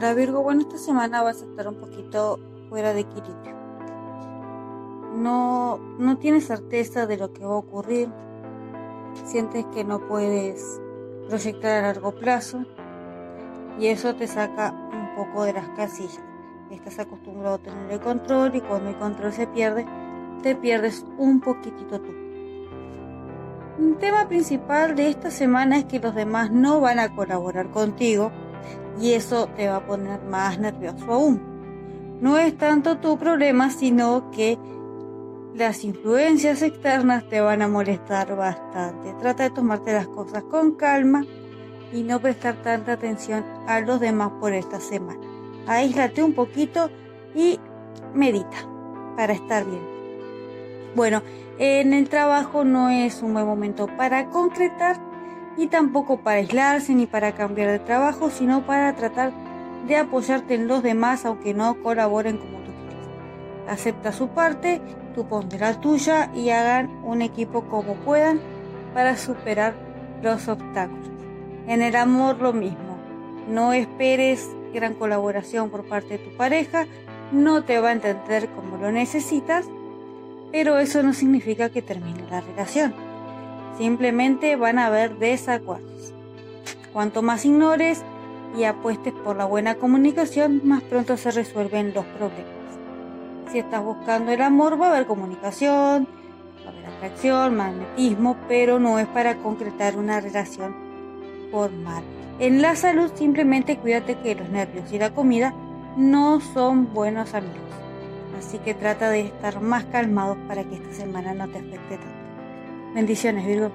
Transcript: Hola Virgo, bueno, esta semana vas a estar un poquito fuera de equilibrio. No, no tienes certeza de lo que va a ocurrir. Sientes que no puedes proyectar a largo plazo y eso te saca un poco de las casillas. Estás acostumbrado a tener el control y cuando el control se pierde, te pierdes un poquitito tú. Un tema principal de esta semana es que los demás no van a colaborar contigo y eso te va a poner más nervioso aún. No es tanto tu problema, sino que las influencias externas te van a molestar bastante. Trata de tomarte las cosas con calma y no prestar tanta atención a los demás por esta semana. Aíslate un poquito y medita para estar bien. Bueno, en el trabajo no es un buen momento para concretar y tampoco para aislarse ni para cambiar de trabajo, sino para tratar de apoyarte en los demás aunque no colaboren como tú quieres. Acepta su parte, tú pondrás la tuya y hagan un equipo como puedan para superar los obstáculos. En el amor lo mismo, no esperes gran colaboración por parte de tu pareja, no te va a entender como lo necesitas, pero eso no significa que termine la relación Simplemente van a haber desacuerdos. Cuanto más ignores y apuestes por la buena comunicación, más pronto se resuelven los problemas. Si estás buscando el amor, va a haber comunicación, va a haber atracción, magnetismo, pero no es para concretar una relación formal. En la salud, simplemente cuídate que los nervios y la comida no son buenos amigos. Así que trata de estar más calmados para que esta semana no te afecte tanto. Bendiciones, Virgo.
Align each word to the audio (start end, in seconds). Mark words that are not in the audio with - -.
Hola 0.00 0.14
Virgo, 0.14 0.42
bueno, 0.42 0.62
esta 0.62 0.78
semana 0.78 1.22
vas 1.22 1.42
a 1.42 1.44
estar 1.44 1.68
un 1.68 1.74
poquito 1.74 2.40
fuera 2.70 2.94
de 2.94 3.00
equilibrio. 3.00 3.54
No, 5.14 5.76
no 5.98 6.16
tienes 6.16 6.46
certeza 6.46 7.06
de 7.06 7.18
lo 7.18 7.34
que 7.34 7.44
va 7.44 7.52
a 7.52 7.58
ocurrir. 7.58 8.08
Sientes 9.26 9.66
que 9.74 9.84
no 9.84 10.08
puedes 10.08 10.80
proyectar 11.28 11.84
a 11.84 11.88
largo 11.88 12.12
plazo 12.12 12.64
y 13.78 13.88
eso 13.88 14.14
te 14.14 14.26
saca 14.26 14.72
un 14.90 15.16
poco 15.16 15.44
de 15.44 15.52
las 15.52 15.68
casillas. 15.76 16.22
Estás 16.70 16.98
acostumbrado 17.00 17.56
a 17.56 17.58
tener 17.58 17.92
el 17.92 18.00
control 18.00 18.56
y 18.56 18.62
cuando 18.62 18.88
el 18.88 18.96
control 18.96 19.34
se 19.34 19.48
pierde, 19.48 19.84
te 20.42 20.56
pierdes 20.56 21.04
un 21.18 21.40
poquitito 21.42 22.00
tú. 22.00 22.12
Un 23.78 23.98
tema 24.00 24.26
principal 24.28 24.96
de 24.96 25.10
esta 25.10 25.30
semana 25.30 25.76
es 25.76 25.84
que 25.84 26.00
los 26.00 26.14
demás 26.14 26.50
no 26.50 26.80
van 26.80 26.98
a 26.98 27.14
colaborar 27.14 27.70
contigo 27.70 28.32
y 29.00 29.12
eso 29.12 29.48
te 29.56 29.68
va 29.68 29.76
a 29.76 29.86
poner 29.86 30.22
más 30.22 30.58
nervioso 30.58 31.12
aún. 31.12 32.18
No 32.20 32.38
es 32.38 32.56
tanto 32.56 32.98
tu 32.98 33.18
problema, 33.18 33.70
sino 33.70 34.30
que 34.30 34.58
las 35.54 35.84
influencias 35.84 36.62
externas 36.62 37.28
te 37.28 37.40
van 37.40 37.62
a 37.62 37.68
molestar 37.68 38.36
bastante. 38.36 39.14
Trata 39.20 39.44
de 39.44 39.50
tomarte 39.50 39.92
las 39.92 40.06
cosas 40.06 40.44
con 40.44 40.72
calma 40.72 41.24
y 41.92 42.02
no 42.02 42.20
prestar 42.20 42.56
tanta 42.62 42.92
atención 42.92 43.44
a 43.66 43.80
los 43.80 44.00
demás 44.00 44.32
por 44.40 44.52
esta 44.52 44.80
semana. 44.80 45.20
Aíslate 45.66 46.22
un 46.22 46.34
poquito 46.34 46.90
y 47.34 47.58
medita 48.14 48.68
para 49.16 49.32
estar 49.32 49.64
bien. 49.64 49.82
Bueno, 50.94 51.22
en 51.58 51.92
el 51.94 52.08
trabajo 52.08 52.64
no 52.64 52.90
es 52.90 53.22
un 53.22 53.34
buen 53.34 53.46
momento 53.46 53.86
para 53.96 54.30
concretar 54.30 55.09
y 55.60 55.66
tampoco 55.66 56.20
para 56.20 56.38
aislarse 56.38 56.94
ni 56.94 57.06
para 57.06 57.32
cambiar 57.32 57.68
de 57.70 57.80
trabajo, 57.80 58.30
sino 58.30 58.64
para 58.64 58.96
tratar 58.96 59.30
de 59.86 59.94
apoyarte 59.96 60.54
en 60.54 60.66
los 60.66 60.82
demás 60.82 61.26
aunque 61.26 61.52
no 61.52 61.82
colaboren 61.82 62.38
como 62.38 62.60
tú 62.60 62.72
quieres. 62.88 63.06
Acepta 63.68 64.10
su 64.10 64.28
parte, 64.28 64.80
tú 65.14 65.28
pondrás 65.28 65.76
la 65.76 65.80
tuya 65.82 66.30
y 66.34 66.48
hagan 66.48 66.88
un 67.04 67.20
equipo 67.20 67.66
como 67.66 67.92
puedan 67.96 68.40
para 68.94 69.18
superar 69.18 69.74
los 70.22 70.48
obstáculos. 70.48 71.10
En 71.66 71.82
el 71.82 71.94
amor 71.94 72.40
lo 72.40 72.54
mismo, 72.54 72.96
no 73.46 73.74
esperes 73.74 74.48
gran 74.72 74.94
colaboración 74.94 75.68
por 75.68 75.86
parte 75.86 76.16
de 76.16 76.24
tu 76.24 76.34
pareja, 76.38 76.86
no 77.32 77.64
te 77.64 77.78
va 77.80 77.90
a 77.90 77.92
entender 77.92 78.48
como 78.54 78.78
lo 78.78 78.90
necesitas, 78.92 79.66
pero 80.52 80.78
eso 80.78 81.02
no 81.02 81.12
significa 81.12 81.68
que 81.68 81.82
termine 81.82 82.24
la 82.30 82.40
relación 82.40 83.09
Simplemente 83.76 84.56
van 84.56 84.78
a 84.78 84.86
haber 84.86 85.18
desacuerdos. 85.18 86.14
Cuanto 86.92 87.22
más 87.22 87.44
ignores 87.44 88.02
y 88.56 88.64
apuestes 88.64 89.12
por 89.12 89.36
la 89.36 89.44
buena 89.44 89.76
comunicación, 89.76 90.60
más 90.64 90.82
pronto 90.82 91.16
se 91.16 91.30
resuelven 91.30 91.94
los 91.94 92.04
problemas. 92.04 92.60
Si 93.50 93.58
estás 93.58 93.82
buscando 93.82 94.32
el 94.32 94.42
amor, 94.42 94.80
va 94.80 94.86
a 94.86 94.90
haber 94.90 95.06
comunicación, 95.06 96.06
va 96.64 96.68
a 96.68 96.72
haber 96.72 96.86
atracción, 96.86 97.56
magnetismo, 97.56 98.36
pero 98.48 98.78
no 98.78 98.98
es 98.98 99.06
para 99.08 99.36
concretar 99.36 99.96
una 99.96 100.20
relación 100.20 100.74
formal. 101.50 102.02
En 102.38 102.62
la 102.62 102.74
salud, 102.74 103.10
simplemente 103.14 103.76
cuídate 103.76 104.18
que 104.18 104.34
los 104.34 104.48
nervios 104.48 104.90
y 104.92 104.98
la 104.98 105.10
comida 105.10 105.52
no 105.96 106.40
son 106.40 106.92
buenos 106.94 107.34
amigos. 107.34 107.58
Así 108.38 108.58
que 108.58 108.72
trata 108.72 109.10
de 109.10 109.20
estar 109.20 109.60
más 109.60 109.84
calmados 109.84 110.38
para 110.48 110.64
que 110.64 110.76
esta 110.76 110.92
semana 110.92 111.34
no 111.34 111.48
te 111.48 111.58
afecte 111.58 111.98
tanto. 111.98 112.29
Bendiciones, 112.94 113.46
Virgo. 113.46 113.70